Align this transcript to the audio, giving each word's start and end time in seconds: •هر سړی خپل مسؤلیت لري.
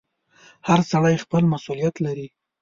•هر 0.67 0.79
سړی 0.91 1.15
خپل 1.23 1.43
مسؤلیت 1.53 1.95
لري. 2.05 2.27